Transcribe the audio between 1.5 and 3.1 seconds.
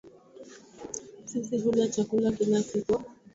hula chakula kila siku